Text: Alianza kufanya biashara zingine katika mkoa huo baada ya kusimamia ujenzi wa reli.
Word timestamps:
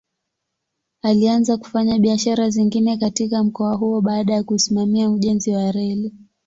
Alianza 1.01 1.57
kufanya 1.57 1.99
biashara 1.99 2.49
zingine 2.49 2.97
katika 2.97 3.43
mkoa 3.43 3.75
huo 3.75 4.01
baada 4.01 4.33
ya 4.33 4.43
kusimamia 4.43 5.09
ujenzi 5.09 5.51
wa 5.51 5.71
reli. 5.71 6.13